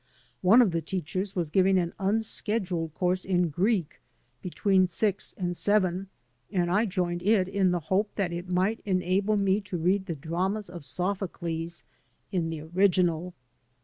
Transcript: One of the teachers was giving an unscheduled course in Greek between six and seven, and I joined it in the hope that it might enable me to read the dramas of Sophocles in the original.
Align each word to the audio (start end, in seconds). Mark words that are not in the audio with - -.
One 0.41 0.63
of 0.63 0.71
the 0.71 0.81
teachers 0.81 1.35
was 1.35 1.51
giving 1.51 1.77
an 1.77 1.93
unscheduled 1.99 2.95
course 2.95 3.23
in 3.23 3.49
Greek 3.49 4.01
between 4.41 4.87
six 4.87 5.33
and 5.37 5.55
seven, 5.55 6.07
and 6.51 6.71
I 6.71 6.87
joined 6.87 7.21
it 7.21 7.47
in 7.47 7.69
the 7.69 7.81
hope 7.81 8.09
that 8.15 8.33
it 8.33 8.49
might 8.49 8.79
enable 8.83 9.37
me 9.37 9.61
to 9.61 9.77
read 9.77 10.07
the 10.07 10.15
dramas 10.15 10.71
of 10.71 10.85
Sophocles 10.85 11.83
in 12.31 12.49
the 12.49 12.61
original. 12.61 13.35